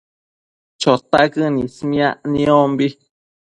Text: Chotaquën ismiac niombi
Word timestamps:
Chotaquën 0.81 1.53
ismiac 1.65 2.17
niombi 2.31 2.87